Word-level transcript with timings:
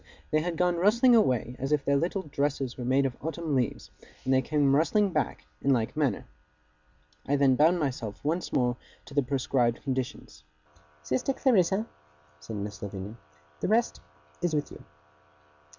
They 0.31 0.39
had 0.41 0.57
gone 0.57 0.77
rustling 0.77 1.13
away 1.15 1.55
as 1.59 1.71
if 1.71 1.85
their 1.85 1.95
little 1.95 2.23
dresses 2.23 2.75
were 2.75 2.83
made 2.83 3.05
of 3.05 3.15
autumn 3.21 3.53
leaves: 3.53 3.91
and 4.25 4.33
they 4.33 4.41
came 4.41 4.75
rustling 4.75 5.11
back, 5.11 5.45
in 5.61 5.71
like 5.73 5.95
manner. 5.95 6.25
I 7.27 7.35
then 7.35 7.55
bound 7.55 7.79
myself 7.79 8.19
once 8.25 8.51
more 8.51 8.77
to 9.05 9.13
the 9.13 9.21
prescribed 9.21 9.83
conditions. 9.83 10.43
'Sister 11.03 11.33
Clarissa,' 11.33 11.85
said 12.39 12.55
Miss 12.55 12.81
Lavinia, 12.81 13.15
'the 13.59 13.67
rest 13.67 14.01
is 14.41 14.55
with 14.55 14.71
you. 14.71 14.83